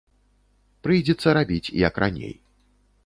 Прыйдзецца 0.87 1.35
рабіць, 1.39 1.73
як 1.87 2.01
раней. 2.05 2.33